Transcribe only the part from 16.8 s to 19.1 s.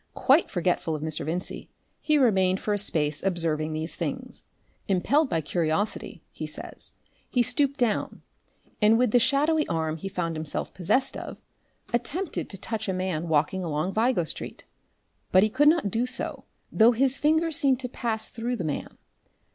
his finger seemed to pass through the man.